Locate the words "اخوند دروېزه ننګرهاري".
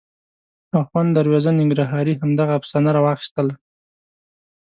0.79-2.13